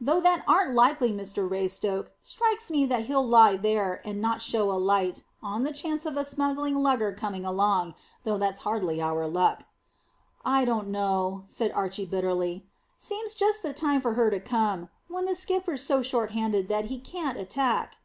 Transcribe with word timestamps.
"Though 0.00 0.22
that 0.22 0.42
aren't 0.48 0.72
likely, 0.74 1.12
Mr 1.12 1.46
Raystoke. 1.46 2.08
Strikes 2.22 2.70
me 2.70 2.86
that 2.86 3.04
he'll 3.04 3.22
lie 3.28 3.58
there, 3.58 4.00
and 4.06 4.22
not 4.22 4.40
show 4.40 4.72
a 4.72 4.80
light, 4.80 5.22
on 5.42 5.64
the 5.64 5.70
chance 5.70 6.06
of 6.06 6.16
a 6.16 6.24
smuggling 6.24 6.76
lugger 6.76 7.12
coming 7.12 7.44
along, 7.44 7.94
though 8.24 8.38
that's 8.38 8.60
hardly 8.60 9.02
our 9.02 9.26
luck." 9.28 9.64
"I 10.46 10.64
don't 10.64 10.88
know," 10.88 11.42
said 11.44 11.72
Archy 11.72 12.06
bitterly. 12.06 12.64
"Seems 12.96 13.34
just 13.34 13.62
the 13.62 13.74
time 13.74 14.00
for 14.00 14.14
her 14.14 14.30
to 14.30 14.40
come 14.40 14.88
when 15.08 15.26
the 15.26 15.34
skipper's 15.36 15.82
so 15.82 16.00
short 16.00 16.30
handed 16.30 16.68
that 16.68 16.86
he 16.86 16.96
can't 16.98 17.36
attack." 17.36 17.98